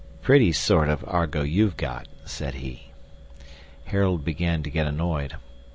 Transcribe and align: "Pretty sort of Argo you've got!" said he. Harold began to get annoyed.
"Pretty 0.23 0.51
sort 0.51 0.89
of 0.89 1.05
Argo 1.07 1.43
you've 1.43 1.77
got!" 1.77 2.07
said 2.25 2.55
he. 2.55 2.89
Harold 3.85 4.25
began 4.25 4.63
to 4.63 4.71
get 4.71 4.87
annoyed. 4.87 5.35